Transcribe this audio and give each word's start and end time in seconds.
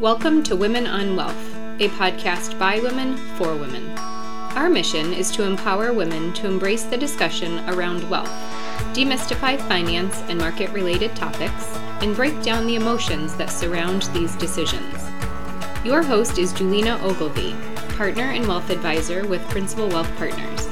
Welcome 0.00 0.42
to 0.42 0.56
Women 0.56 0.86
on 0.86 1.16
Wealth, 1.16 1.56
a 1.80 1.88
podcast 1.88 2.58
by 2.58 2.80
women 2.80 3.16
for 3.38 3.56
women. 3.56 3.96
Our 4.54 4.68
mission 4.68 5.14
is 5.14 5.30
to 5.30 5.44
empower 5.44 5.90
women 5.94 6.34
to 6.34 6.46
embrace 6.46 6.82
the 6.82 6.98
discussion 6.98 7.60
around 7.70 8.06
wealth, 8.10 8.28
demystify 8.92 9.58
finance 9.68 10.20
and 10.28 10.38
market 10.38 10.68
related 10.72 11.16
topics, 11.16 11.74
and 12.02 12.14
break 12.14 12.42
down 12.42 12.66
the 12.66 12.76
emotions 12.76 13.34
that 13.36 13.50
surround 13.50 14.02
these 14.12 14.36
decisions. 14.36 15.02
Your 15.82 16.02
host 16.02 16.36
is 16.36 16.52
Julina 16.52 17.00
Ogilvie, 17.00 17.56
partner 17.96 18.32
and 18.32 18.46
wealth 18.46 18.68
advisor 18.68 19.26
with 19.26 19.48
Principle 19.48 19.88
Wealth 19.88 20.14
Partners. 20.18 20.68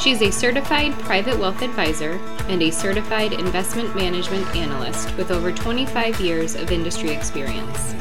She 0.00 0.12
is 0.12 0.22
a 0.22 0.32
certified 0.32 0.92
private 1.00 1.38
wealth 1.38 1.60
advisor 1.60 2.12
and 2.48 2.62
a 2.62 2.70
certified 2.70 3.34
investment 3.34 3.94
management 3.94 4.46
analyst 4.56 5.14
with 5.18 5.30
over 5.30 5.52
25 5.52 6.20
years 6.22 6.54
of 6.54 6.72
industry 6.72 7.10
experience. 7.10 7.94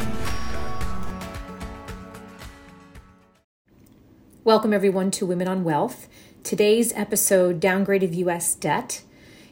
Welcome, 4.45 4.73
everyone, 4.73 5.09
to 5.09 5.25
Women 5.25 5.47
on 5.47 5.63
Wealth. 5.63 6.07
Today's 6.43 6.93
episode, 6.93 7.59
Downgrade 7.59 8.03
of 8.03 8.13
U.S. 8.13 8.53
Debt, 8.53 9.01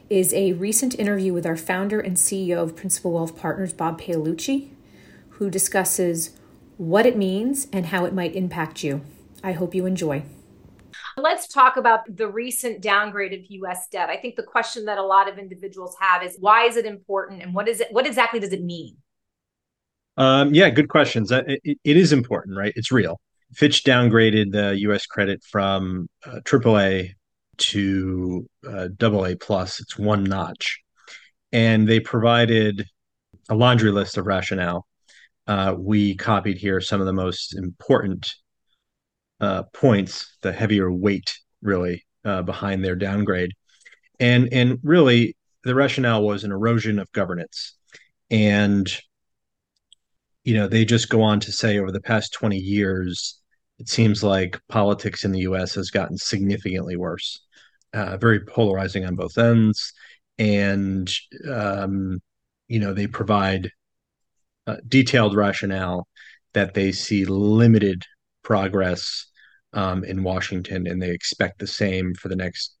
is 0.08 0.32
a 0.32 0.52
recent 0.52 0.96
interview 0.96 1.32
with 1.32 1.44
our 1.44 1.56
founder 1.56 1.98
and 1.98 2.16
CEO 2.16 2.62
of 2.62 2.76
Principle 2.76 3.10
Wealth 3.10 3.36
Partners, 3.36 3.72
Bob 3.72 4.00
Paolucci, 4.00 4.68
who 5.30 5.50
discusses 5.50 6.38
what 6.76 7.06
it 7.06 7.16
means 7.16 7.66
and 7.72 7.86
how 7.86 8.04
it 8.04 8.14
might 8.14 8.36
impact 8.36 8.84
you. 8.84 9.00
I 9.42 9.50
hope 9.50 9.74
you 9.74 9.84
enjoy. 9.84 10.22
Let's 11.16 11.48
talk 11.48 11.76
about 11.76 12.16
the 12.16 12.28
recent 12.28 12.80
downgrade 12.80 13.32
of 13.32 13.40
US 13.48 13.88
debt. 13.88 14.10
I 14.10 14.16
think 14.16 14.36
the 14.36 14.44
question 14.44 14.84
that 14.84 14.98
a 14.98 15.02
lot 15.02 15.28
of 15.28 15.38
individuals 15.38 15.96
have 15.98 16.22
is 16.22 16.36
why 16.38 16.66
is 16.66 16.76
it 16.76 16.86
important 16.86 17.42
and 17.42 17.52
what 17.52 17.66
is 17.66 17.80
it 17.80 17.88
what 17.90 18.06
exactly 18.06 18.38
does 18.38 18.52
it 18.52 18.62
mean? 18.62 18.96
Um, 20.16 20.54
yeah, 20.54 20.70
good 20.70 20.88
questions. 20.88 21.32
It, 21.32 21.60
it 21.64 21.96
is 21.96 22.12
important, 22.12 22.56
right? 22.56 22.72
It's 22.76 22.92
real. 22.92 23.18
Fitch 23.54 23.84
downgraded 23.84 24.52
the 24.52 24.78
U.S. 24.80 25.06
credit 25.06 25.42
from 25.42 26.08
uh, 26.26 26.40
AAA 26.44 27.10
to 27.56 28.48
uh, 28.66 28.88
AA 29.00 29.34
plus. 29.40 29.80
It's 29.80 29.98
one 29.98 30.24
notch, 30.24 30.80
and 31.52 31.88
they 31.88 32.00
provided 32.00 32.84
a 33.48 33.54
laundry 33.54 33.90
list 33.90 34.16
of 34.16 34.26
rationale. 34.26 34.86
Uh, 35.46 35.74
we 35.78 36.16
copied 36.16 36.58
here 36.58 36.80
some 36.80 37.00
of 37.00 37.06
the 37.06 37.12
most 37.12 37.54
important 37.54 38.34
uh, 39.40 39.64
points, 39.74 40.36
the 40.42 40.52
heavier 40.52 40.90
weight, 40.90 41.38
really, 41.62 42.04
uh, 42.24 42.42
behind 42.42 42.84
their 42.84 42.96
downgrade, 42.96 43.52
and 44.18 44.48
and 44.52 44.78
really 44.82 45.36
the 45.62 45.74
rationale 45.74 46.22
was 46.22 46.44
an 46.44 46.50
erosion 46.50 46.98
of 46.98 47.10
governance, 47.12 47.76
and 48.30 48.98
you 50.42 50.54
know 50.54 50.66
they 50.66 50.84
just 50.84 51.08
go 51.08 51.22
on 51.22 51.40
to 51.40 51.52
say 51.52 51.78
over 51.78 51.92
the 51.92 52.00
past 52.00 52.32
20 52.32 52.56
years 52.56 53.40
it 53.78 53.88
seems 53.88 54.22
like 54.22 54.60
politics 54.68 55.24
in 55.24 55.32
the 55.32 55.40
US 55.40 55.74
has 55.74 55.90
gotten 55.90 56.16
significantly 56.16 56.96
worse, 56.96 57.40
uh, 57.92 58.16
very 58.16 58.40
polarizing 58.40 59.04
on 59.04 59.16
both 59.16 59.36
ends. 59.38 59.92
And, 60.38 61.10
um, 61.50 62.20
you 62.68 62.80
know, 62.80 62.92
they 62.92 63.06
provide 63.06 63.70
uh, 64.66 64.76
detailed 64.88 65.36
rationale 65.36 66.06
that 66.54 66.74
they 66.74 66.92
see 66.92 67.24
limited 67.24 68.02
progress 68.42 69.26
um, 69.72 70.04
in 70.04 70.22
Washington 70.22 70.86
and 70.86 71.02
they 71.02 71.10
expect 71.10 71.58
the 71.58 71.66
same 71.66 72.14
for 72.14 72.28
the 72.28 72.36
next, 72.36 72.76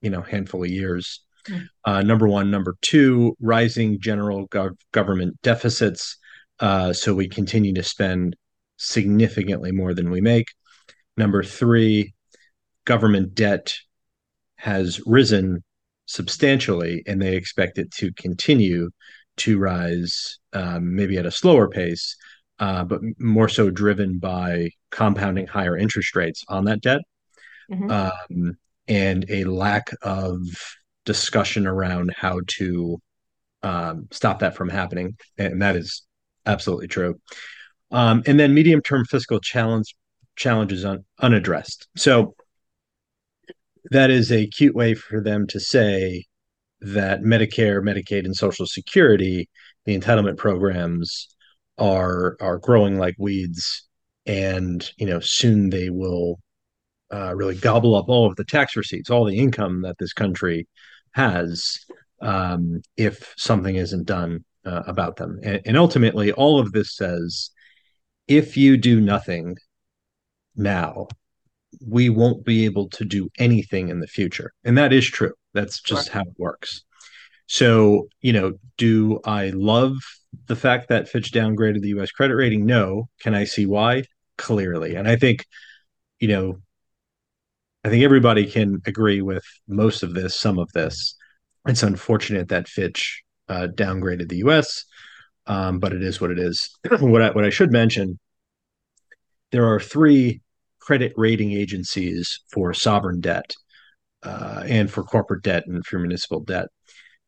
you 0.00 0.10
know, 0.10 0.22
handful 0.22 0.62
of 0.62 0.70
years. 0.70 1.20
Mm. 1.48 1.68
Uh, 1.84 2.02
number 2.02 2.28
one. 2.28 2.50
Number 2.50 2.76
two, 2.80 3.36
rising 3.40 4.00
general 4.00 4.48
gov- 4.48 4.78
government 4.92 5.36
deficits. 5.42 6.16
Uh, 6.60 6.92
so 6.92 7.14
we 7.14 7.28
continue 7.28 7.74
to 7.74 7.82
spend 7.82 8.36
significantly 8.78 9.72
more 9.72 9.92
than 9.92 10.10
we 10.10 10.20
make. 10.20 10.48
Number 11.16 11.42
three, 11.42 12.14
government 12.84 13.34
debt 13.34 13.74
has 14.56 15.00
risen 15.04 15.62
substantially, 16.06 17.02
and 17.06 17.20
they 17.20 17.36
expect 17.36 17.76
it 17.76 17.90
to 17.92 18.12
continue 18.14 18.90
to 19.36 19.58
rise, 19.58 20.38
um, 20.52 20.94
maybe 20.94 21.18
at 21.18 21.26
a 21.26 21.30
slower 21.30 21.68
pace, 21.68 22.16
uh, 22.58 22.84
but 22.84 23.00
more 23.18 23.48
so 23.48 23.70
driven 23.70 24.18
by 24.18 24.70
compounding 24.90 25.46
higher 25.46 25.76
interest 25.76 26.16
rates 26.16 26.44
on 26.48 26.64
that 26.64 26.80
debt 26.80 27.02
mm-hmm. 27.70 27.90
um, 27.90 28.56
and 28.88 29.26
a 29.28 29.44
lack 29.44 29.90
of 30.02 30.40
discussion 31.04 31.66
around 31.66 32.12
how 32.16 32.40
to 32.46 33.00
um, 33.62 34.08
stop 34.10 34.40
that 34.40 34.56
from 34.56 34.68
happening. 34.68 35.16
And 35.36 35.62
that 35.62 35.76
is 35.76 36.02
absolutely 36.46 36.88
true 36.88 37.20
um, 37.90 38.22
and 38.26 38.38
then 38.38 38.54
medium 38.54 38.82
term 38.82 39.04
fiscal 39.04 39.40
challenge 39.40 39.94
challenges 40.36 40.84
un, 40.84 41.04
unaddressed. 41.20 41.88
So 41.96 42.34
that 43.90 44.10
is 44.10 44.30
a 44.30 44.46
cute 44.46 44.74
way 44.74 44.94
for 44.94 45.20
them 45.20 45.46
to 45.48 45.60
say 45.60 46.24
that 46.80 47.22
Medicare, 47.22 47.82
Medicaid, 47.82 48.24
and 48.24 48.36
Social 48.36 48.66
Security, 48.66 49.48
the 49.84 49.98
entitlement 49.98 50.36
programs, 50.36 51.28
are 51.78 52.36
are 52.40 52.58
growing 52.58 52.98
like 52.98 53.14
weeds, 53.18 53.86
and 54.26 54.88
you 54.96 55.06
know 55.06 55.20
soon 55.20 55.70
they 55.70 55.90
will 55.90 56.40
uh, 57.12 57.34
really 57.34 57.54
gobble 57.54 57.94
up 57.94 58.08
all 58.08 58.26
of 58.26 58.36
the 58.36 58.44
tax 58.44 58.76
receipts, 58.76 59.10
all 59.10 59.24
the 59.24 59.38
income 59.38 59.82
that 59.82 59.96
this 59.98 60.12
country 60.12 60.68
has, 61.12 61.78
um, 62.20 62.82
if 62.96 63.34
something 63.36 63.76
isn't 63.76 64.06
done 64.06 64.44
uh, 64.66 64.82
about 64.86 65.16
them. 65.16 65.40
And, 65.42 65.60
and 65.64 65.76
ultimately, 65.76 66.32
all 66.32 66.60
of 66.60 66.72
this 66.72 66.94
says 66.94 67.50
if 68.28 68.56
you 68.56 68.76
do 68.76 69.00
nothing 69.00 69.56
now, 70.54 71.08
we 71.86 72.08
won't 72.08 72.44
be 72.44 72.64
able 72.64 72.88
to 72.90 73.04
do 73.04 73.28
anything 73.38 73.88
in 73.88 74.00
the 74.00 74.06
future. 74.06 74.52
And 74.64 74.76
that 74.78 74.92
is 74.92 75.06
true. 75.06 75.32
That's 75.54 75.80
just 75.80 76.10
how 76.10 76.22
it 76.22 76.34
works. 76.36 76.84
So, 77.46 78.08
you 78.20 78.32
know, 78.32 78.54
do 78.76 79.20
I 79.24 79.50
love 79.50 79.94
the 80.46 80.56
fact 80.56 80.88
that 80.88 81.08
Fitch 81.08 81.32
downgraded 81.32 81.80
the 81.80 81.98
US 82.00 82.10
credit 82.10 82.34
rating? 82.34 82.66
No. 82.66 83.08
Can 83.20 83.34
I 83.34 83.44
see 83.44 83.66
why? 83.66 84.04
Clearly. 84.36 84.94
And 84.94 85.08
I 85.08 85.16
think, 85.16 85.46
you 86.20 86.28
know, 86.28 86.58
I 87.84 87.88
think 87.88 88.04
everybody 88.04 88.44
can 88.46 88.82
agree 88.86 89.22
with 89.22 89.44
most 89.66 90.02
of 90.02 90.12
this, 90.12 90.38
some 90.38 90.58
of 90.58 90.70
this. 90.72 91.14
It's 91.66 91.82
unfortunate 91.82 92.48
that 92.48 92.68
Fitch 92.68 93.22
uh, 93.48 93.68
downgraded 93.74 94.28
the 94.28 94.38
US 94.38 94.84
um, 95.48 95.78
but 95.78 95.92
it 95.92 96.02
is 96.02 96.20
what 96.20 96.30
it 96.30 96.38
is. 96.38 96.78
what 97.00 97.22
I 97.22 97.30
what 97.30 97.44
I 97.44 97.50
should 97.50 97.72
mention, 97.72 98.18
there 99.50 99.66
are 99.66 99.80
three 99.80 100.42
credit 100.78 101.12
rating 101.16 101.52
agencies 101.52 102.40
for 102.52 102.72
sovereign 102.72 103.20
debt 103.20 103.52
uh, 104.22 104.62
and 104.66 104.90
for 104.90 105.02
corporate 105.02 105.42
debt 105.42 105.64
and 105.66 105.84
for 105.84 105.98
municipal 105.98 106.40
debt. 106.40 106.66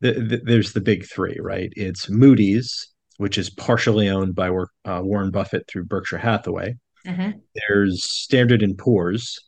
The, 0.01 0.13
the, 0.13 0.41
there's 0.45 0.73
the 0.73 0.81
big 0.81 1.05
three, 1.07 1.37
right? 1.41 1.71
It's 1.77 2.09
Moody's, 2.09 2.89
which 3.19 3.37
is 3.37 3.51
partially 3.51 4.09
owned 4.09 4.35
by 4.35 4.49
uh, 4.49 5.03
Warren 5.03 5.31
Buffett 5.31 5.65
through 5.69 5.85
Berkshire 5.85 6.19
Hathaway. 6.19 6.77
Mm-hmm. 7.07 7.39
There's 7.55 8.05
Standard 8.05 8.63
and 8.63 8.79
Poor's, 8.79 9.39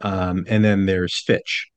um, 0.00 0.44
and 0.48 0.64
then 0.64 0.86
there's 0.86 1.20
Fitch, 1.20 1.68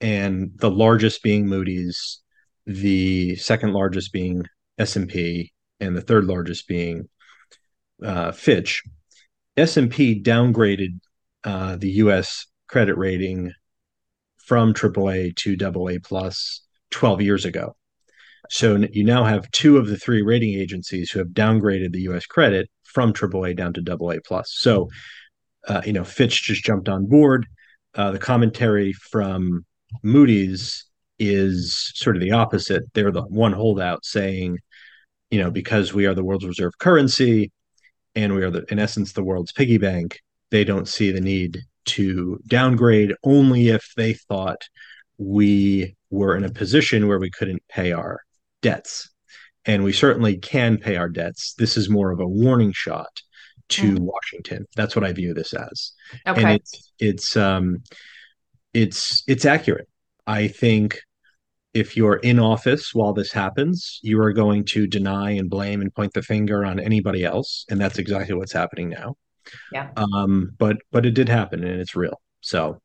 and 0.00 0.50
the 0.56 0.70
largest 0.70 1.22
being 1.22 1.46
Moody's, 1.46 2.20
the 2.66 3.36
second 3.36 3.72
largest 3.72 4.12
being 4.12 4.44
S&P 4.80 5.52
and 5.78 5.96
the 5.96 6.00
third 6.00 6.24
largest 6.24 6.66
being 6.66 7.08
uh, 8.02 8.32
Fitch. 8.32 8.82
S&P 9.56 10.22
downgraded 10.22 11.00
uh, 11.44 11.76
the 11.76 11.90
U.S. 11.90 12.46
credit 12.68 12.96
rating 12.96 13.52
from 14.46 14.74
AAA 14.74 15.36
to 15.36 15.56
AA 15.64 15.98
plus 16.02 16.62
12 16.90 17.20
years 17.22 17.44
ago. 17.44 17.76
So 18.48 18.78
you 18.92 19.04
now 19.04 19.24
have 19.24 19.50
two 19.52 19.76
of 19.76 19.86
the 19.86 19.96
three 19.96 20.22
rating 20.22 20.54
agencies 20.54 21.10
who 21.10 21.20
have 21.20 21.28
downgraded 21.28 21.92
the 21.92 22.00
U.S. 22.02 22.26
credit 22.26 22.68
from 22.84 23.12
AAA 23.12 23.56
down 23.56 23.72
to 23.74 23.84
AA 23.92 24.18
plus. 24.26 24.52
So, 24.58 24.88
uh, 25.68 25.82
you 25.84 25.92
know, 25.92 26.04
Fitch 26.04 26.42
just 26.42 26.64
jumped 26.64 26.88
on 26.88 27.06
board. 27.06 27.46
Uh, 27.94 28.10
the 28.10 28.18
commentary 28.18 28.92
from 28.92 29.64
Moody's 30.02 30.86
is 31.18 31.92
sort 31.94 32.16
of 32.16 32.22
the 32.22 32.32
opposite. 32.32 32.82
They're 32.94 33.12
the 33.12 33.22
one 33.22 33.52
holdout 33.52 34.04
saying 34.04 34.58
you 35.30 35.40
know, 35.40 35.50
because 35.50 35.92
we 35.92 36.06
are 36.06 36.14
the 36.14 36.24
world's 36.24 36.46
reserve 36.46 36.78
currency 36.78 37.52
and 38.14 38.34
we 38.34 38.42
are 38.42 38.50
the, 38.50 38.64
in 38.70 38.78
essence 38.78 39.12
the 39.12 39.24
world's 39.24 39.52
piggy 39.52 39.78
bank, 39.78 40.20
they 40.50 40.64
don't 40.64 40.88
see 40.88 41.10
the 41.10 41.20
need 41.20 41.60
to 41.86 42.38
downgrade 42.46 43.14
only 43.24 43.68
if 43.68 43.92
they 43.96 44.12
thought 44.12 44.62
we 45.18 45.96
were 46.10 46.36
in 46.36 46.44
a 46.44 46.50
position 46.50 47.08
where 47.08 47.18
we 47.18 47.30
couldn't 47.30 47.62
pay 47.68 47.92
our 47.92 48.20
debts. 48.62 49.10
And 49.66 49.84
we 49.84 49.92
certainly 49.92 50.38
can 50.38 50.78
pay 50.78 50.96
our 50.96 51.08
debts. 51.08 51.54
This 51.58 51.76
is 51.76 51.88
more 51.88 52.10
of 52.10 52.20
a 52.20 52.26
warning 52.26 52.72
shot 52.72 53.22
to 53.68 53.94
mm. 53.94 54.00
Washington. 54.00 54.66
That's 54.74 54.96
what 54.96 55.04
I 55.04 55.12
view 55.12 55.34
this 55.34 55.52
as. 55.54 55.92
Okay. 56.26 56.42
And 56.42 56.50
it's 56.52 56.92
it's 56.98 57.36
um 57.36 57.82
it's 58.72 59.22
it's 59.26 59.44
accurate. 59.44 59.88
I 60.26 60.48
think 60.48 61.00
if 61.72 61.96
you're 61.96 62.16
in 62.16 62.38
office 62.38 62.94
while 62.94 63.12
this 63.12 63.32
happens, 63.32 64.00
you 64.02 64.20
are 64.20 64.32
going 64.32 64.64
to 64.66 64.86
deny 64.86 65.30
and 65.32 65.48
blame 65.48 65.80
and 65.80 65.94
point 65.94 66.12
the 66.12 66.22
finger 66.22 66.64
on 66.64 66.80
anybody 66.80 67.24
else, 67.24 67.64
and 67.70 67.80
that's 67.80 67.98
exactly 67.98 68.34
what's 68.34 68.52
happening 68.52 68.88
now. 68.88 69.16
Yeah. 69.72 69.90
Um, 69.96 70.50
but 70.58 70.76
but 70.92 71.06
it 71.06 71.12
did 71.12 71.28
happen, 71.28 71.64
and 71.64 71.80
it's 71.80 71.96
real. 71.96 72.20
So, 72.40 72.80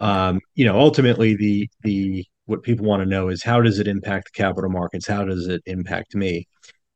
um, 0.00 0.40
you 0.54 0.64
know, 0.64 0.78
ultimately, 0.78 1.36
the 1.36 1.68
the 1.82 2.24
what 2.46 2.62
people 2.62 2.86
want 2.86 3.02
to 3.02 3.08
know 3.08 3.28
is 3.28 3.42
how 3.42 3.60
does 3.60 3.78
it 3.78 3.86
impact 3.88 4.30
the 4.32 4.42
capital 4.42 4.70
markets? 4.70 5.06
How 5.06 5.24
does 5.24 5.46
it 5.48 5.62
impact 5.66 6.14
me? 6.14 6.46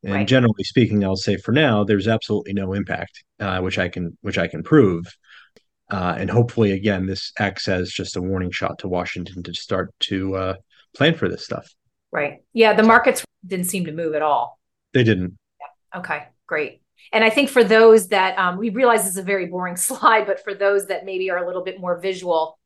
And 0.03 0.13
Right. 0.15 0.27
generally 0.27 0.63
speaking, 0.63 1.03
I'll 1.03 1.15
say 1.15 1.37
for 1.37 1.53
now, 1.53 1.83
there's 1.85 2.07
absolutely 2.07 2.53
no 2.53 2.73
impact, 2.73 3.23
uh, 3.39 3.59
which 3.61 3.77
I 3.79 3.87
can 3.89 4.17
which 4.21 4.37
I 4.37 4.47
can 4.47 4.63
prove. 4.63 5.05
Uh, 5.89 6.15
and 6.17 6.29
hopefully, 6.29 6.71
again, 6.71 7.05
this 7.05 7.31
acts 7.39 7.67
as 7.67 7.91
just 7.91 8.15
a 8.15 8.21
warning 8.21 8.51
shot 8.51 8.79
to 8.79 8.87
Washington 8.87 9.43
to 9.43 9.53
start 9.53 9.93
to 10.01 10.35
uh, 10.35 10.55
plan 10.95 11.15
for 11.15 11.29
this 11.29 11.43
stuff. 11.43 11.73
Right. 12.11 12.43
Yeah. 12.53 12.73
The 12.73 12.83
markets 12.83 13.25
didn't 13.45 13.65
seem 13.65 13.85
to 13.85 13.91
move 13.91 14.15
at 14.15 14.21
all. 14.21 14.59
They 14.93 15.03
didn't. 15.03 15.37
Okay. 15.95 16.27
Great. 16.47 16.81
And 17.11 17.23
I 17.23 17.29
think 17.29 17.49
for 17.49 17.63
those 17.63 18.07
that 18.09 18.37
um, 18.37 18.57
we 18.57 18.69
realize 18.69 19.01
this 19.03 19.11
is 19.11 19.17
a 19.17 19.23
very 19.23 19.47
boring 19.47 19.75
slide, 19.77 20.25
but 20.25 20.43
for 20.43 20.53
those 20.53 20.87
that 20.87 21.05
maybe 21.05 21.29
are 21.29 21.37
a 21.37 21.45
little 21.45 21.63
bit 21.63 21.79
more 21.79 21.99
visual, 21.99 22.57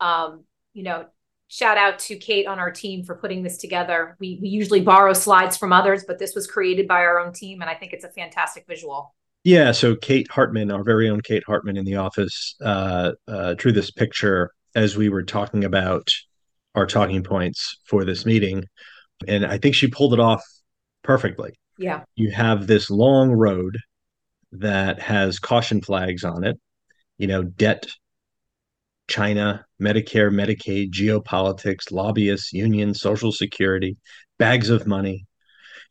um, 0.00 0.44
you 0.74 0.82
know, 0.82 1.06
shout 1.48 1.78
out 1.78 1.98
to 2.00 2.16
Kate 2.16 2.46
on 2.46 2.58
our 2.58 2.70
team 2.70 3.04
for 3.04 3.14
putting 3.14 3.42
this 3.42 3.58
together. 3.58 4.16
We, 4.18 4.38
we 4.42 4.48
usually 4.48 4.80
borrow 4.80 5.12
slides 5.12 5.56
from 5.56 5.72
others, 5.72 6.04
but 6.06 6.18
this 6.18 6.34
was 6.34 6.46
created 6.46 6.88
by 6.88 7.00
our 7.00 7.18
own 7.18 7.32
team, 7.32 7.60
and 7.60 7.70
I 7.70 7.74
think 7.74 7.92
it's 7.92 8.04
a 8.04 8.10
fantastic 8.10 8.66
visual. 8.68 9.14
Yeah. 9.44 9.70
So 9.70 9.94
Kate 9.94 10.28
Hartman, 10.28 10.72
our 10.72 10.82
very 10.82 11.08
own 11.08 11.20
Kate 11.20 11.44
Hartman 11.46 11.76
in 11.76 11.84
the 11.84 11.96
office, 11.96 12.56
uh, 12.60 13.12
uh, 13.28 13.54
drew 13.54 13.70
this 13.70 13.92
picture 13.92 14.50
as 14.74 14.96
we 14.96 15.08
were 15.08 15.22
talking 15.22 15.64
about 15.64 16.08
our 16.76 16.86
talking 16.86 17.24
points 17.24 17.80
for 17.86 18.04
this 18.04 18.24
meeting. 18.24 18.64
And 19.26 19.44
I 19.44 19.58
think 19.58 19.74
she 19.74 19.88
pulled 19.88 20.14
it 20.14 20.20
off 20.20 20.44
perfectly. 21.02 21.54
Yeah. 21.78 22.04
You 22.14 22.30
have 22.30 22.66
this 22.66 22.90
long 22.90 23.32
road 23.32 23.78
that 24.52 25.00
has 25.00 25.38
caution 25.38 25.80
flags 25.82 26.22
on 26.22 26.44
it, 26.44 26.56
you 27.18 27.26
know, 27.26 27.42
debt, 27.42 27.86
China, 29.08 29.64
Medicare, 29.80 30.30
Medicaid, 30.30 30.92
geopolitics, 30.92 31.90
lobbyists, 31.90 32.52
unions, 32.52 33.00
Social 33.00 33.32
Security, 33.32 33.96
bags 34.38 34.70
of 34.70 34.86
money. 34.86 35.26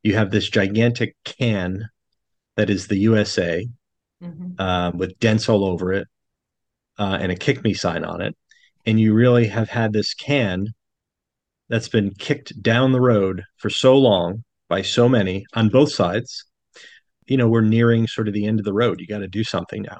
You 0.03 0.15
have 0.15 0.31
this 0.31 0.49
gigantic 0.49 1.15
can 1.25 1.89
that 2.55 2.69
is 2.69 2.87
the 2.87 2.99
USA 2.99 3.67
Mm-hmm. 4.23 4.59
uh, 4.59 4.91
with 4.91 5.19
dents 5.19 5.49
all 5.49 5.65
over 5.65 5.91
it 5.91 6.07
uh, 6.97 7.17
and 7.19 7.33
a 7.33 7.35
kick 7.35 7.63
me 7.63 7.73
sign 7.73 8.05
on 8.05 8.21
it. 8.21 8.35
And 8.85 8.99
you 8.99 9.13
really 9.13 9.47
have 9.47 9.69
had 9.69 9.93
this 9.93 10.13
can 10.13 10.67
that's 11.69 11.89
been 11.89 12.11
kicked 12.11 12.61
down 12.61 12.91
the 12.91 13.01
road 13.01 13.43
for 13.57 13.69
so 13.69 13.97
long 13.97 14.43
by 14.69 14.81
so 14.81 15.09
many 15.09 15.45
on 15.53 15.69
both 15.69 15.91
sides. 15.91 16.45
You 17.25 17.37
know, 17.37 17.47
we're 17.47 17.61
nearing 17.61 18.07
sort 18.07 18.27
of 18.27 18.33
the 18.33 18.45
end 18.45 18.59
of 18.59 18.65
the 18.65 18.73
road. 18.73 18.99
You 18.99 19.07
got 19.07 19.19
to 19.19 19.27
do 19.27 19.43
something 19.43 19.83
now. 19.83 19.99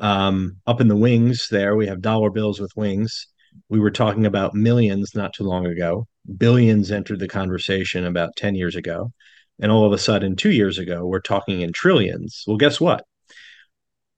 Um, 0.00 0.58
up 0.66 0.80
in 0.80 0.88
the 0.88 0.96
wings, 0.96 1.48
there 1.50 1.76
we 1.76 1.86
have 1.86 2.00
dollar 2.00 2.30
bills 2.30 2.60
with 2.60 2.76
wings. 2.76 3.26
We 3.68 3.80
were 3.80 3.90
talking 3.90 4.26
about 4.26 4.54
millions 4.54 5.14
not 5.14 5.34
too 5.34 5.44
long 5.44 5.66
ago. 5.66 6.06
Billions 6.38 6.90
entered 6.90 7.18
the 7.18 7.28
conversation 7.28 8.04
about 8.06 8.36
10 8.36 8.54
years 8.54 8.76
ago. 8.76 9.12
And 9.60 9.70
all 9.70 9.86
of 9.86 9.92
a 9.92 9.98
sudden, 9.98 10.36
two 10.36 10.50
years 10.50 10.78
ago, 10.78 11.06
we're 11.06 11.20
talking 11.20 11.60
in 11.60 11.72
trillions. 11.72 12.44
Well, 12.46 12.56
guess 12.56 12.80
what? 12.80 13.04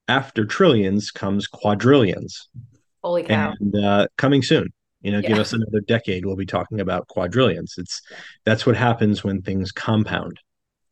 After 0.07 0.45
trillions 0.45 1.11
comes 1.11 1.47
quadrillions. 1.47 2.49
Holy 3.05 3.23
cow. 3.23 3.53
And 3.61 3.77
uh, 3.77 4.07
coming 4.17 4.43
soon. 4.43 4.73
You 5.03 5.13
know, 5.13 5.21
give 5.21 5.39
us 5.39 5.53
another 5.53 5.81
decade, 5.81 6.25
we'll 6.25 6.35
be 6.35 6.47
talking 6.47 6.81
about 6.81 7.09
quadrillions. 7.09 7.75
It's 7.77 8.01
that's 8.47 8.65
what 8.65 8.75
happens 8.75 9.23
when 9.23 9.43
things 9.43 9.71
compound. 9.71 10.41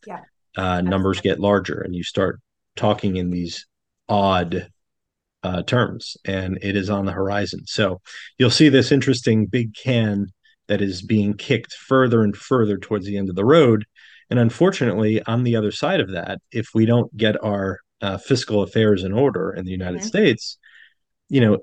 Yeah. 0.06 0.20
Uh, 0.54 0.82
numbers 0.82 1.22
get 1.22 1.40
larger, 1.40 1.80
and 1.80 1.94
you 1.94 2.02
start 2.02 2.38
talking 2.76 3.16
in 3.16 3.30
these 3.30 3.66
odd 4.10 4.68
uh, 5.42 5.62
terms, 5.62 6.18
and 6.26 6.58
it 6.60 6.76
is 6.76 6.90
on 6.90 7.06
the 7.06 7.12
horizon. 7.12 7.60
So 7.64 8.02
you'll 8.36 8.50
see 8.50 8.68
this 8.68 8.92
interesting 8.92 9.46
big 9.46 9.74
can 9.74 10.26
that 10.68 10.82
is 10.82 11.00
being 11.00 11.32
kicked 11.32 11.72
further 11.72 12.22
and 12.22 12.36
further 12.36 12.76
towards 12.76 13.06
the 13.06 13.16
end 13.16 13.30
of 13.30 13.34
the 13.34 13.46
road. 13.46 13.86
And 14.28 14.38
unfortunately, 14.38 15.22
on 15.22 15.42
the 15.42 15.56
other 15.56 15.72
side 15.72 16.00
of 16.00 16.10
that, 16.10 16.38
if 16.50 16.68
we 16.74 16.84
don't 16.84 17.14
get 17.16 17.42
our 17.42 17.80
uh, 18.02 18.18
fiscal 18.18 18.60
affairs 18.62 19.04
in 19.04 19.14
order 19.14 19.52
in 19.52 19.64
the 19.64 19.70
United 19.70 20.02
Mhm. 20.02 20.06
States, 20.06 20.58
you 21.30 21.40
know, 21.40 21.58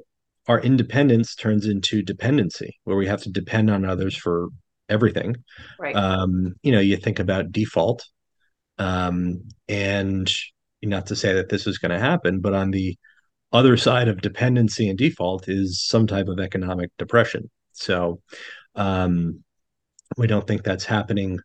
our 0.50 0.60
independence 0.60 1.36
turns 1.36 1.68
into 1.68 2.02
dependency, 2.02 2.78
where 2.84 2.98
we 2.98 3.08
have 3.08 3.22
to 3.22 3.32
depend 3.32 3.70
on 3.70 3.86
others 3.86 4.16
for 4.18 4.50
everything. 4.90 5.36
Right. 5.80 5.96
Um, 5.96 6.56
you 6.64 6.72
know, 6.72 6.80
you 6.80 6.98
think 6.98 7.20
about 7.20 7.52
default, 7.52 8.04
um, 8.80 9.44
and 9.70 10.30
not 10.82 11.06
to 11.06 11.16
say 11.16 11.34
that 11.34 11.50
this 11.50 11.68
is 11.68 11.78
going 11.78 11.92
to 11.92 12.00
happen, 12.00 12.40
but 12.40 12.56
on 12.56 12.72
the 12.72 12.98
other 13.54 13.78
side 13.78 14.08
of 14.08 14.22
dependency 14.22 14.90
and 14.90 14.98
default 14.98 15.48
is 15.48 15.86
some 15.86 16.08
type 16.08 16.28
of 16.28 16.40
economic 16.40 16.90
depression. 16.98 17.50
So 17.74 18.22
um, 18.76 19.44
we 20.18 20.26
don't 20.28 20.48
think 20.48 20.64
that's 20.64 20.86
happening 20.86 21.40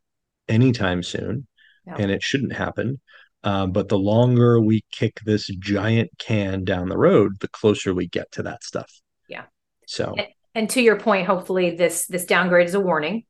anytime 0.49 1.03
soon, 1.03 1.47
No. 1.87 1.95
and 1.99 2.11
it 2.11 2.23
shouldn't 2.23 2.55
happen. 2.55 3.01
Um, 3.45 3.73
but 3.73 3.89
the 3.89 3.99
longer 3.99 4.61
we 4.61 4.83
kick 4.91 5.21
this 5.25 5.47
giant 5.47 6.11
can 6.19 6.65
down 6.65 6.89
the 6.89 6.97
road, 6.97 7.41
the 7.41 7.49
closer 7.49 7.95
we 7.95 8.09
get 8.09 8.33
to 8.33 8.43
that 8.45 8.65
stuff. 8.65 8.91
Yeah. 9.29 9.45
So 9.87 10.17
and 10.55 10.71
to 10.71 10.81
your 10.81 10.99
point, 10.99 11.27
hopefully 11.27 11.77
this 11.77 12.07
this 12.07 12.25
downgrade 12.25 12.69
is 12.69 12.75
a 12.75 12.81
warning. 12.81 13.25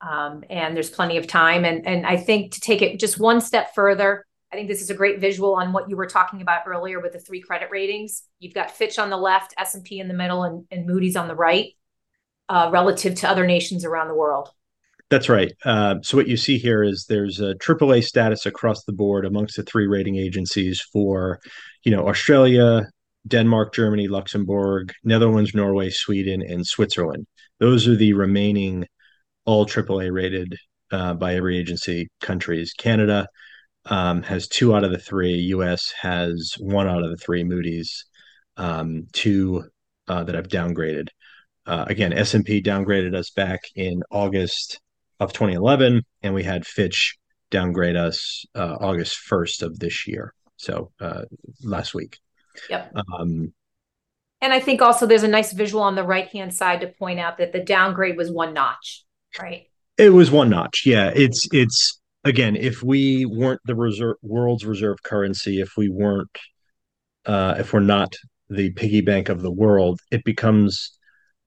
Um, 0.00 0.42
and 0.50 0.74
there's 0.74 0.90
plenty 0.90 1.16
of 1.16 1.26
time. 1.26 1.64
And 1.64 1.86
and 1.86 2.06
I 2.06 2.16
think 2.16 2.54
to 2.54 2.60
take 2.60 2.82
it 2.82 2.98
just 2.98 3.20
one 3.20 3.40
step 3.40 3.74
further, 3.74 4.24
I 4.52 4.56
think 4.56 4.68
this 4.68 4.82
is 4.82 4.90
a 4.90 4.94
great 4.94 5.20
visual 5.20 5.54
on 5.54 5.72
what 5.72 5.88
you 5.88 5.96
were 5.96 6.06
talking 6.06 6.40
about 6.40 6.62
earlier 6.66 7.00
with 7.00 7.12
the 7.12 7.18
three 7.18 7.40
credit 7.40 7.68
ratings. 7.70 8.22
You've 8.38 8.54
got 8.54 8.70
Fitch 8.70 8.98
on 8.98 9.10
the 9.10 9.16
left, 9.16 9.54
S 9.58 9.74
and 9.74 9.84
P 9.84 10.00
in 10.00 10.08
the 10.08 10.14
middle, 10.14 10.44
and, 10.44 10.66
and 10.70 10.86
Moody's 10.86 11.16
on 11.16 11.28
the 11.28 11.34
right, 11.34 11.70
uh, 12.48 12.70
relative 12.72 13.16
to 13.16 13.28
other 13.28 13.46
nations 13.46 13.84
around 13.84 14.08
the 14.08 14.14
world. 14.14 14.50
That's 15.12 15.28
right. 15.28 15.52
Uh, 15.66 15.96
so 16.02 16.16
what 16.16 16.26
you 16.26 16.38
see 16.38 16.56
here 16.56 16.82
is 16.82 17.04
there's 17.04 17.38
a 17.38 17.54
AAA 17.56 18.02
status 18.02 18.46
across 18.46 18.84
the 18.84 18.94
board 18.94 19.26
amongst 19.26 19.58
the 19.58 19.62
three 19.62 19.86
rating 19.86 20.16
agencies 20.16 20.80
for, 20.80 21.38
you 21.84 21.94
know, 21.94 22.08
Australia, 22.08 22.88
Denmark, 23.28 23.74
Germany, 23.74 24.08
Luxembourg, 24.08 24.90
Netherlands, 25.04 25.54
Norway, 25.54 25.90
Sweden, 25.90 26.40
and 26.40 26.66
Switzerland. 26.66 27.26
Those 27.60 27.86
are 27.86 27.94
the 27.94 28.14
remaining 28.14 28.86
all 29.44 29.66
AAA 29.66 30.10
rated 30.10 30.56
uh, 30.92 31.12
by 31.12 31.34
every 31.34 31.58
agency 31.58 32.08
countries. 32.22 32.72
Canada 32.72 33.28
um, 33.84 34.22
has 34.22 34.48
two 34.48 34.74
out 34.74 34.82
of 34.82 34.92
the 34.92 34.98
three. 34.98 35.34
U.S. 35.34 35.92
has 36.00 36.54
one 36.58 36.88
out 36.88 37.04
of 37.04 37.10
the 37.10 37.18
three. 37.18 37.44
Moody's 37.44 38.06
um, 38.56 39.08
two 39.12 39.62
uh, 40.08 40.24
that 40.24 40.34
have 40.34 40.48
downgraded. 40.48 41.08
Uh, 41.66 41.84
again, 41.86 42.14
S&P 42.14 42.62
downgraded 42.62 43.14
us 43.14 43.28
back 43.28 43.60
in 43.76 44.02
August 44.10 44.80
of 45.24 45.32
2011, 45.32 46.02
and 46.22 46.34
we 46.34 46.42
had 46.42 46.66
Fitch 46.66 47.16
downgrade 47.50 47.96
us 47.96 48.44
uh, 48.54 48.76
August 48.80 49.18
1st 49.30 49.62
of 49.62 49.78
this 49.78 50.06
year. 50.06 50.34
So 50.56 50.92
uh, 51.00 51.22
last 51.62 51.94
week. 51.94 52.18
Yep. 52.70 52.92
Um, 52.96 53.52
And 54.40 54.52
I 54.52 54.60
think 54.60 54.82
also 54.82 55.06
there's 55.06 55.22
a 55.22 55.28
nice 55.28 55.52
visual 55.52 55.82
on 55.82 55.94
the 55.94 56.04
right 56.04 56.28
hand 56.28 56.54
side 56.54 56.80
to 56.80 56.88
point 56.88 57.18
out 57.18 57.38
that 57.38 57.52
the 57.52 57.60
downgrade 57.60 58.16
was 58.16 58.30
one 58.30 58.54
notch, 58.54 59.04
right? 59.40 59.66
it 59.98 60.10
was 60.10 60.30
one 60.30 60.50
notch. 60.50 60.82
Yeah, 60.86 61.12
it's 61.14 61.48
it's 61.52 62.00
again, 62.24 62.56
if 62.56 62.82
we 62.82 63.24
weren't 63.24 63.60
the 63.64 63.74
reserve 63.74 64.16
world's 64.22 64.64
reserve 64.64 65.02
currency, 65.02 65.60
if 65.60 65.76
we 65.76 65.88
weren't, 65.88 66.36
uh, 67.26 67.56
if 67.58 67.72
we're 67.72 67.80
not 67.80 68.14
the 68.48 68.70
piggy 68.72 69.00
bank 69.00 69.28
of 69.28 69.42
the 69.42 69.50
world, 69.50 70.00
it 70.10 70.24
becomes 70.24 70.98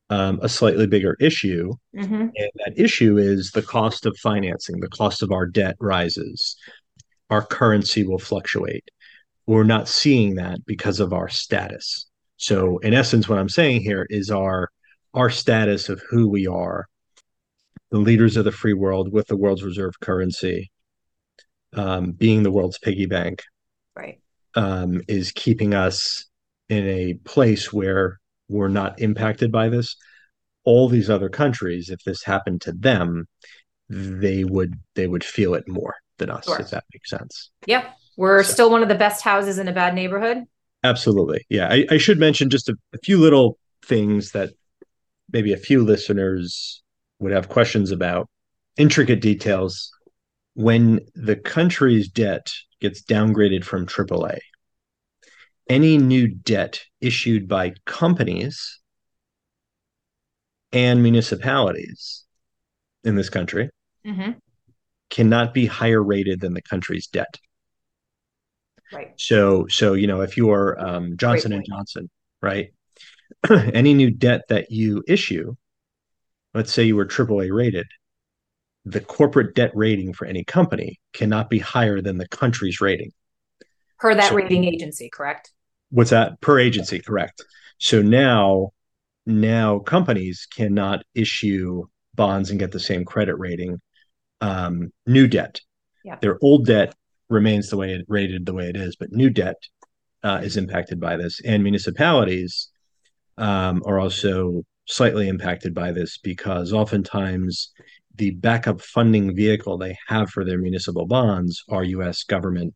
um, 0.10 0.40
a 0.42 0.50
slightly 0.50 0.88
bigger 0.88 1.16
issue. 1.20 1.74
Mm-hmm. 1.96 2.14
And 2.14 2.52
that 2.66 2.74
issue 2.76 3.18
is 3.18 3.52
the 3.52 3.62
cost 3.62 4.06
of 4.06 4.16
financing, 4.18 4.80
the 4.80 4.90
cost 4.90 5.24
of 5.24 5.32
our 5.32 5.46
debt 5.46 5.76
rises, 5.80 6.56
our 7.30 7.42
currency 7.42 8.04
will 8.04 8.20
fluctuate. 8.20 8.90
We're 9.48 9.64
not 9.64 9.88
seeing 9.88 10.36
that 10.36 10.66
because 10.66 11.00
of 11.00 11.14
our 11.14 11.30
status. 11.30 12.08
So, 12.38 12.80
in 12.80 12.94
essence, 12.94 13.30
what 13.30 13.40
I'm 13.40 13.50
saying 13.50 13.82
here 13.82 14.06
is 14.10 14.30
our 14.30 14.70
our 15.14 15.30
status 15.30 15.88
of 15.88 16.02
who 16.10 16.28
we 16.28 16.46
are, 16.46 16.88
the 17.90 17.98
leaders 18.00 18.36
of 18.36 18.44
the 18.44 18.52
free 18.52 18.74
world 18.74 19.14
with 19.14 19.28
the 19.28 19.38
world's 19.38 19.64
reserve 19.64 19.98
currency, 20.02 20.72
um, 21.74 22.12
being 22.12 22.44
the 22.44 22.52
world's 22.52 22.78
piggy 22.78 23.06
bank, 23.06 23.42
Right. 23.96 24.20
um, 24.56 25.02
is 25.08 25.32
keeping 25.32 25.74
us 25.74 26.26
in 26.68 26.86
a 26.86 27.14
place 27.24 27.72
where 27.72 28.20
we're 28.50 28.68
not 28.68 29.00
impacted 29.02 29.52
by 29.52 29.70
this. 29.70 29.96
All 30.64 30.90
these 30.90 31.10
other 31.10 31.30
countries, 31.30 31.90
if 31.90 32.04
this 32.04 32.24
happened 32.24 32.62
to 32.62 32.72
them, 32.72 33.28
they 33.90 34.44
would 34.44 34.74
they 34.96 35.08
would 35.08 35.24
feel 35.24 35.54
it 35.54 35.68
more 35.68 35.96
than 36.18 36.30
us, 36.30 36.46
Sure. 36.46 36.60
if 36.60 36.70
that 36.72 36.84
makes 36.94 37.10
sense. 37.10 37.52
Yep. 37.68 37.94
We're 38.18 38.44
So- 38.44 38.54
still 38.54 38.72
one 38.72 38.82
of 38.82 38.90
the 38.90 38.96
best 38.96 39.22
houses 39.24 39.60
in 39.60 39.68
a 39.68 39.74
bad 39.74 39.94
neighborhood. 39.94 40.44
Absolutely. 40.84 41.46
Yeah. 41.50 41.68
I, 41.72 41.86
I 41.92 41.98
should 41.98 42.20
mention 42.20 42.50
just 42.50 42.70
a, 42.70 42.76
a 42.94 42.98
few 43.00 43.20
little 43.20 43.58
things 43.84 44.32
that 44.32 44.52
maybe 45.32 45.52
a 45.54 45.58
few 45.58 45.84
listeners 45.84 46.82
would 47.20 47.32
have 47.32 47.50
questions 47.50 47.92
about 47.92 48.28
intricate 48.78 49.22
details 49.22 49.92
when 50.54 51.00
the 51.16 51.36
country's 51.36 52.08
debt 52.08 52.52
gets 52.82 53.04
downgraded 53.04 53.64
from 53.64 53.86
AAA. 53.86 54.38
Any 55.68 55.98
new 55.98 56.28
debt 56.28 56.82
issued 57.02 57.48
by 57.48 57.74
companies 57.86 58.80
and 60.72 61.02
municipalities 61.02 62.24
in 63.04 63.16
this 63.16 63.30
country 63.30 63.70
Mm-hmm. 64.06 64.34
cannot 65.10 65.52
be 65.52 65.66
higher 65.66 66.04
rated 66.04 66.40
than 66.40 66.54
the 66.54 66.62
country's 66.62 67.08
debt. 67.08 67.40
Right. 68.94 69.14
So, 69.18 69.66
so 69.68 69.94
you 69.94 70.06
know, 70.06 70.22
if 70.22 70.38
you 70.38 70.52
are 70.52 70.80
um, 70.80 71.18
Johnson 71.18 71.54
and. 71.54 71.66
Johnson, 71.68 72.08
right? 72.40 72.72
Any 73.50 73.96
new 73.96 74.12
debt 74.12 74.42
that 74.50 74.70
you 74.70 75.04
issue, 75.08 75.56
let's 76.54 76.72
say 76.72 76.84
you 76.84 76.96
were 76.96 77.08
AAA 77.08 77.52
rated, 77.52 77.88
the 78.86 79.02
corporate 79.02 79.56
debt 79.56 79.72
rating 79.74 80.14
for 80.14 80.26
any 80.28 80.44
company 80.44 81.00
cannot 81.14 81.50
be 81.50 81.58
higher 81.58 82.00
than 82.02 82.18
the 82.20 82.28
country's 82.28 82.80
rating. 82.80 83.12
Per 83.98 84.14
that 84.14 84.30
So- 84.30 84.36
rating 84.36 84.66
agency, 84.66 85.10
correct? 85.12 85.52
What's 85.90 86.10
that 86.10 86.42
per 86.42 86.60
agency? 86.60 87.00
Correct. 87.00 87.44
So 87.78 88.02
now, 88.02 88.72
now 89.26 89.80
companies 89.80 90.48
cannot 90.54 91.04
issue 91.14 91.86
bonds 92.16 92.50
and 92.50 92.60
get 92.60 92.72
the 92.72 92.80
same 92.80 93.06
credit 93.06 93.36
rating. 93.36 93.82
Um, 94.42 94.92
new 95.06 95.28
debt, 95.28 95.62
Yeah. 96.04 96.18
their 96.22 96.38
old 96.42 96.66
debt 96.66 96.94
remains 97.30 97.70
the 97.70 97.78
way 97.78 97.94
it 97.94 98.06
rated 98.08 98.46
the 98.46 98.54
way 98.54 98.68
it 98.70 98.76
is, 98.76 98.96
but 98.96 99.12
new 99.12 99.30
debt 99.30 99.56
uh, 100.24 100.42
is 100.44 100.58
impacted 100.58 101.00
by 101.00 101.18
this, 101.18 101.40
and 101.46 101.64
municipalities 101.64 102.70
um, 103.38 103.82
are 103.86 104.00
also 104.00 104.64
slightly 104.86 105.28
impacted 105.28 105.74
by 105.74 105.92
this 105.92 106.18
because 106.18 106.72
oftentimes 106.74 107.72
the 108.16 108.32
backup 108.32 108.82
funding 108.82 109.36
vehicle 109.36 109.78
they 109.78 109.98
have 110.08 110.30
for 110.30 110.46
their 110.46 110.58
municipal 110.58 111.06
bonds 111.06 111.64
are 111.70 111.84
U.S. 111.84 112.24
government 112.24 112.74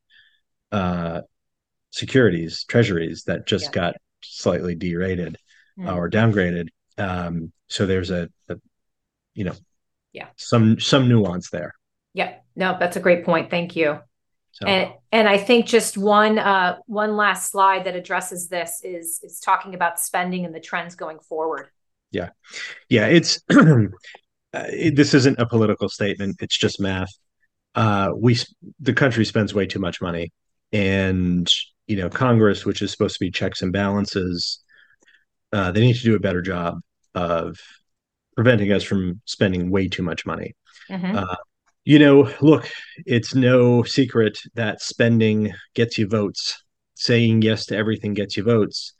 uh, 0.71 1.21
securities, 1.91 2.63
treasuries 2.65 3.23
that 3.25 3.47
just 3.47 3.65
Yeah. 3.65 3.71
got 3.71 3.95
slightly 4.21 4.75
derated 4.75 5.37
Hmm. 5.77 5.87
or 5.89 6.09
downgraded. 6.09 6.69
Um, 6.97 7.51
so 7.67 7.85
there's 7.85 8.11
a, 8.11 8.29
a, 8.49 8.57
you 9.33 9.45
know, 9.45 9.55
Yeah. 10.11 10.27
some 10.35 10.79
some 10.79 11.07
nuance 11.07 11.49
there. 11.49 11.73
Yeah, 12.13 12.35
No, 12.55 12.75
that's 12.79 12.97
a 12.97 12.99
great 12.99 13.23
point. 13.25 13.49
Thank 13.49 13.75
you. 13.75 13.99
So 14.51 14.65
And 14.67 14.91
and 15.11 15.29
I 15.29 15.37
think 15.37 15.67
just 15.67 15.97
one 15.97 16.37
uh 16.39 16.77
one 16.87 17.15
last 17.15 17.51
slide 17.51 17.85
that 17.85 17.95
addresses 17.95 18.49
this 18.49 18.81
is 18.83 19.19
is 19.23 19.39
talking 19.39 19.75
about 19.75 19.99
spending 19.99 20.43
and 20.45 20.53
the 20.53 20.59
trends 20.59 20.95
going 20.95 21.19
forward. 21.19 21.69
yeah, 22.11 22.29
yeah, 22.89 23.05
it's 23.07 23.39
uh, 23.51 23.85
it, 24.53 24.95
this 24.95 25.13
isn't 25.13 25.39
a 25.39 25.45
political 25.47 25.87
statement. 25.89 26.37
It's 26.41 26.57
just 26.57 26.79
math. 26.81 27.11
Uh, 27.75 28.09
we 28.15 28.37
the 28.79 28.93
country 28.93 29.23
spends 29.25 29.53
way 29.53 29.67
too 29.67 29.79
much 29.79 30.01
money, 30.01 30.31
and 30.73 31.47
you 31.89 31.97
know 31.97 32.09
Congress, 32.09 32.65
which 32.65 32.81
is 32.81 32.91
supposed 32.91 33.15
to 33.15 33.25
be 33.25 33.31
checks 33.31 33.61
and 33.63 33.73
balances, 33.73 34.59
uh, 35.51 35.71
they 35.71 35.81
need 35.81 35.95
to 35.95 36.03
do 36.03 36.15
a 36.15 36.19
better 36.19 36.41
job 36.41 36.79
of 37.15 37.57
preventing 38.35 38.71
us 38.71 38.83
from 38.83 39.19
spending 39.25 39.71
way 39.71 39.87
too 39.89 40.03
much 40.03 40.25
money. 40.25 40.53
Mhm. 40.89 41.15
Uh, 41.15 41.35
you 41.85 41.97
know, 41.97 42.31
look, 42.41 42.69
it's 43.05 43.33
no 43.33 43.83
secret 43.83 44.37
that 44.53 44.81
spending 44.81 45.51
gets 45.73 45.97
you 45.97 46.07
votes. 46.07 46.63
Saying 46.95 47.41
yes 47.41 47.65
to 47.67 47.77
everything 47.77 48.13
gets 48.13 48.37
you 48.37 48.43
votes. 48.43 48.93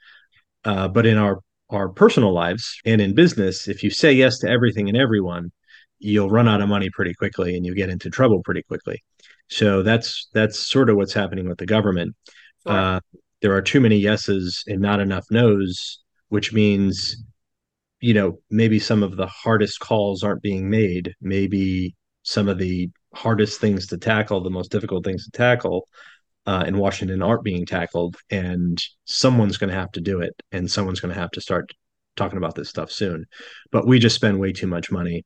Uh, 0.65 0.87
but 0.87 1.05
in 1.05 1.17
our 1.17 1.39
our 1.69 1.89
personal 1.89 2.33
lives 2.33 2.79
and 2.85 2.99
in 2.99 3.13
business, 3.13 3.67
if 3.67 3.83
you 3.83 3.91
say 3.91 4.11
yes 4.11 4.39
to 4.39 4.49
everything 4.49 4.89
and 4.89 4.97
everyone, 4.97 5.51
you'll 5.99 6.29
run 6.31 6.47
out 6.47 6.61
of 6.61 6.69
money 6.69 6.89
pretty 6.89 7.13
quickly 7.13 7.55
and 7.55 7.65
you 7.65 7.75
get 7.75 7.89
into 7.89 8.09
trouble 8.09 8.41
pretty 8.41 8.63
quickly. 8.63 9.03
So 9.49 9.83
that's 9.83 10.29
that's 10.33 10.59
sort 10.59 10.89
of 10.89 10.95
what's 10.95 11.13
happening 11.13 11.47
with 11.47 11.59
the 11.59 11.67
government. 11.67 12.15
Uh, 12.69 12.99
there 13.41 13.53
are 13.53 13.61
too 13.61 13.79
many 13.79 13.97
yeses 13.97 14.63
and 14.67 14.81
not 14.81 14.99
enough 14.99 15.25
nos, 15.31 15.99
which 16.29 16.53
means, 16.53 17.23
you 17.99 18.13
know, 18.13 18.39
maybe 18.49 18.79
some 18.79 19.03
of 19.03 19.15
the 19.15 19.27
hardest 19.27 19.79
calls 19.79 20.23
aren't 20.23 20.41
being 20.41 20.69
made. 20.69 21.13
Maybe 21.21 21.95
some 22.23 22.47
of 22.47 22.57
the 22.57 22.89
hardest 23.13 23.59
things 23.59 23.87
to 23.87 23.97
tackle, 23.97 24.43
the 24.43 24.49
most 24.49 24.71
difficult 24.71 25.03
things 25.03 25.25
to 25.25 25.31
tackle 25.31 25.87
uh, 26.45 26.63
in 26.67 26.77
Washington 26.77 27.21
aren't 27.21 27.43
being 27.43 27.65
tackled. 27.65 28.17
And 28.29 28.77
someone's 29.05 29.57
going 29.57 29.71
to 29.71 29.79
have 29.79 29.91
to 29.93 30.01
do 30.01 30.21
it. 30.21 30.33
And 30.51 30.69
someone's 30.69 30.99
going 30.99 31.13
to 31.13 31.19
have 31.19 31.31
to 31.31 31.41
start 31.41 31.71
talking 32.15 32.37
about 32.37 32.55
this 32.55 32.69
stuff 32.69 32.91
soon. 32.91 33.25
But 33.71 33.87
we 33.87 33.99
just 33.99 34.15
spend 34.15 34.39
way 34.39 34.51
too 34.51 34.67
much 34.67 34.91
money 34.91 35.25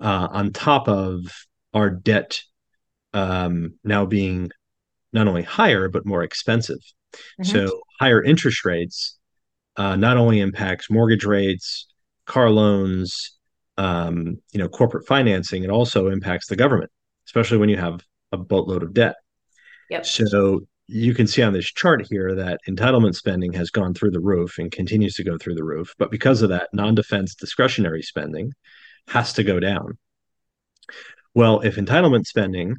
uh, 0.00 0.28
on 0.30 0.52
top 0.52 0.88
of 0.88 1.20
our 1.72 1.90
debt 1.90 2.40
um, 3.12 3.78
now 3.82 4.04
being 4.06 4.50
not 5.14 5.28
only 5.28 5.42
higher, 5.42 5.88
but 5.88 6.04
more 6.04 6.22
expensive. 6.22 6.80
Mhm. 7.40 7.46
So 7.46 7.80
higher 8.00 8.22
interest 8.22 8.64
rates 8.64 9.16
uh, 9.76 9.96
not 9.96 10.16
only 10.16 10.40
impacts 10.40 10.90
mortgage 10.90 11.24
rates, 11.24 11.86
car 12.26 12.50
loans, 12.50 13.38
um, 13.76 14.38
you 14.52 14.58
know, 14.58 14.68
corporate 14.68 15.06
financing. 15.06 15.64
It 15.64 15.70
also 15.70 16.08
impacts 16.08 16.46
the 16.46 16.56
government, 16.56 16.90
especially 17.26 17.58
when 17.58 17.68
you 17.68 17.76
have 17.76 18.00
a 18.32 18.36
boatload 18.36 18.82
of 18.82 18.94
debt. 18.94 19.16
Yep. 19.90 20.06
So 20.06 20.60
you 20.86 21.14
can 21.14 21.26
see 21.26 21.42
on 21.42 21.52
this 21.52 21.66
chart 21.66 22.06
here 22.08 22.34
that 22.36 22.60
entitlement 22.68 23.14
spending 23.14 23.52
has 23.54 23.70
gone 23.70 23.94
through 23.94 24.10
the 24.10 24.20
roof 24.20 24.58
and 24.58 24.70
continues 24.70 25.14
to 25.14 25.24
go 25.24 25.38
through 25.38 25.54
the 25.54 25.64
roof. 25.64 25.94
But 25.98 26.10
because 26.10 26.42
of 26.42 26.50
that, 26.50 26.68
non-defense 26.72 27.34
discretionary 27.34 28.02
spending 28.02 28.52
has 29.08 29.32
to 29.34 29.44
go 29.44 29.60
down. 29.60 29.98
Well, 31.34 31.60
if 31.60 31.76
entitlement 31.76 32.26
spending 32.26 32.76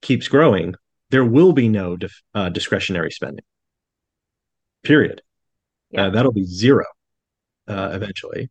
keeps 0.00 0.28
growing, 0.28 0.74
there 1.12 1.24
will 1.24 1.52
be 1.52 1.68
no 1.68 1.94
dif- 1.94 2.22
uh, 2.34 2.48
discretionary 2.48 3.10
spending. 3.10 3.44
Period. 4.82 5.20
Yeah. 5.90 6.06
Uh, 6.06 6.10
that'll 6.10 6.32
be 6.32 6.46
zero 6.46 6.86
uh, 7.68 7.90
eventually. 7.92 8.50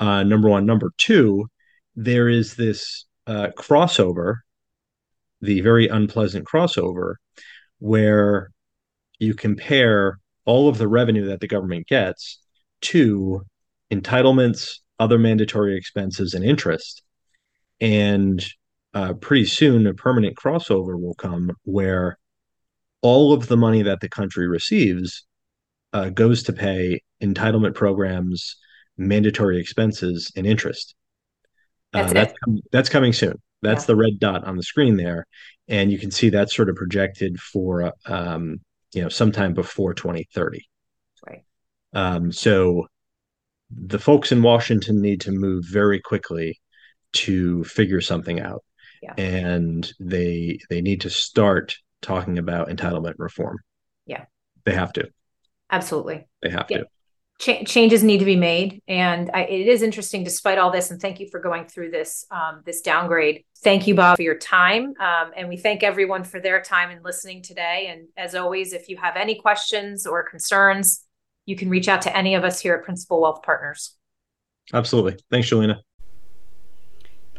Uh, 0.00 0.22
number 0.22 0.48
one. 0.48 0.64
Number 0.64 0.92
two, 0.96 1.46
there 1.94 2.28
is 2.28 2.56
this 2.56 3.04
uh, 3.26 3.48
crossover, 3.56 4.38
the 5.42 5.60
very 5.60 5.86
unpleasant 5.86 6.46
crossover, 6.46 7.16
where 7.80 8.50
you 9.18 9.34
compare 9.34 10.18
all 10.46 10.70
of 10.70 10.78
the 10.78 10.88
revenue 10.88 11.26
that 11.26 11.40
the 11.40 11.46
government 11.46 11.86
gets 11.86 12.40
to 12.80 13.42
entitlements, 13.92 14.78
other 14.98 15.18
mandatory 15.18 15.76
expenses, 15.76 16.32
and 16.32 16.46
interest. 16.46 17.02
And 17.78 18.42
uh, 18.94 19.14
pretty 19.14 19.44
soon, 19.46 19.86
a 19.86 19.94
permanent 19.94 20.36
crossover 20.36 20.98
will 21.00 21.14
come 21.14 21.52
where 21.64 22.18
all 23.02 23.32
of 23.32 23.48
the 23.48 23.56
money 23.56 23.82
that 23.82 24.00
the 24.00 24.08
country 24.08 24.48
receives 24.48 25.26
uh, 25.92 26.08
goes 26.10 26.42
to 26.44 26.52
pay 26.52 27.00
entitlement 27.22 27.74
programs, 27.74 28.56
mandatory 28.96 29.58
expenses, 29.60 30.32
and 30.36 30.46
interest. 30.46 30.94
Uh, 31.92 31.98
That's 32.02 32.10
it. 32.10 32.14
that's 32.14 32.34
com- 32.44 32.60
that's 32.72 32.88
coming 32.88 33.12
soon. 33.12 33.40
That's 33.62 33.82
Yeah. 33.84 33.86
the 33.88 33.96
red 33.96 34.18
dot 34.18 34.44
on 34.44 34.56
the 34.56 34.62
screen 34.62 34.96
there, 34.96 35.26
and 35.68 35.90
you 35.92 35.98
can 35.98 36.10
see 36.10 36.28
that's 36.28 36.54
sort 36.54 36.68
of 36.68 36.76
projected 36.76 37.38
for 37.40 37.92
um, 38.06 38.60
you 38.92 39.02
know 39.02 39.08
sometime 39.08 39.54
before 39.54 39.94
2030. 39.94 40.66
Right. 41.26 41.42
Um, 41.92 42.32
so 42.32 42.86
the 43.70 43.98
folks 43.98 44.32
in 44.32 44.42
Washington 44.42 45.00
need 45.00 45.20
to 45.22 45.32
move 45.32 45.64
very 45.68 46.00
quickly 46.00 46.60
to 47.12 47.62
figure 47.64 48.00
something 48.00 48.40
out, 48.40 48.64
Yeah. 49.04 49.14
and 49.22 49.92
they 50.00 50.58
they 50.70 50.80
need 50.80 51.02
to 51.02 51.10
start 51.10 51.76
talking 52.02 52.38
about 52.38 52.68
entitlement 52.68 53.14
reform. 53.18 53.58
Yeah. 54.06 54.24
they 54.64 54.74
have 54.74 54.92
to. 54.94 55.08
Absolutely. 55.70 56.26
They 56.42 56.50
have 56.50 56.66
Yeah. 56.70 56.78
to. 56.78 56.86
Ch- 57.40 57.66
changes 57.68 58.04
need 58.04 58.18
to 58.18 58.24
be 58.24 58.36
made, 58.36 58.80
and 58.86 59.28
I, 59.34 59.42
it 59.42 59.66
is 59.66 59.82
interesting, 59.82 60.22
despite 60.22 60.56
all 60.56 60.70
this. 60.70 60.92
And 60.92 61.00
thank 61.00 61.18
you 61.18 61.26
for 61.28 61.40
going 61.40 61.66
through 61.66 61.90
this 61.90 62.24
um, 62.30 62.62
this 62.64 62.80
downgrade. 62.80 63.44
Thank 63.64 63.88
you, 63.88 63.96
Bob, 63.96 64.16
for 64.16 64.22
your 64.22 64.38
time, 64.38 64.94
um, 65.00 65.32
and 65.36 65.48
we 65.48 65.56
thank 65.56 65.82
everyone 65.82 66.22
for 66.22 66.38
their 66.38 66.62
time 66.62 66.90
and 66.90 67.02
listening 67.02 67.42
today. 67.42 67.88
And 67.90 68.06
as 68.16 68.36
always, 68.36 68.72
if 68.72 68.88
you 68.88 68.96
have 68.98 69.16
any 69.16 69.34
questions 69.34 70.06
or 70.06 70.22
concerns, 70.22 71.04
you 71.44 71.56
can 71.56 71.68
reach 71.70 71.88
out 71.88 72.02
to 72.02 72.16
any 72.16 72.36
of 72.36 72.44
us 72.44 72.60
here 72.60 72.74
at 72.74 72.84
Principle 72.84 73.20
Wealth 73.20 73.42
Partners. 73.42 73.96
Absolutely. 74.72 75.16
Thanks, 75.30 75.50
Julina. 75.50 75.78